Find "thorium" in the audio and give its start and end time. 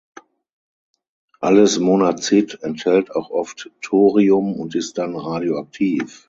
3.81-4.55